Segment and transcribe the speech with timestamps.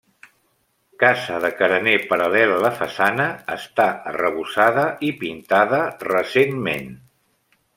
[1.01, 6.91] Casa de carener paral·lel a la façana, està arrebossada i pintada recentment.